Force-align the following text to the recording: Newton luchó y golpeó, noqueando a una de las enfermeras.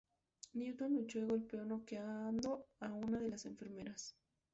Newton 0.55 0.95
luchó 0.95 1.19
y 1.19 1.25
golpeó, 1.27 1.63
noqueando 1.63 2.65
a 2.79 2.91
una 2.91 3.19
de 3.19 3.29
las 3.29 3.45
enfermeras. 3.45 4.15